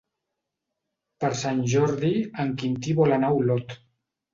[1.21, 2.13] Per Sant Jordi
[2.47, 3.83] en Quintí vol anar a Olot.